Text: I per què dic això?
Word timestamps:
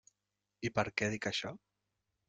I 0.69 0.71
per 0.79 0.87
què 1.01 1.13
dic 1.15 1.31
això? 1.33 1.57